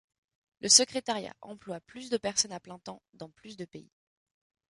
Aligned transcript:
Le 0.61 0.67
secrétariat 0.67 1.35
emploie 1.41 1.79
plus 1.79 2.09
de 2.09 2.17
personnes 2.17 2.53
à 2.53 2.59
plein 2.59 2.79
temps 2.79 3.03
dans 3.13 3.29
plus 3.29 3.55
de 3.55 3.65
pays. 3.65 3.91